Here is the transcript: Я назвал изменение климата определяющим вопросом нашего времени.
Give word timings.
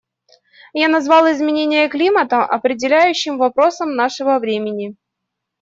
Я 0.73 0.87
назвал 0.87 1.31
изменение 1.31 1.87
климата 1.87 2.43
определяющим 2.43 3.37
вопросом 3.37 3.95
нашего 3.95 4.39
времени. 4.39 4.95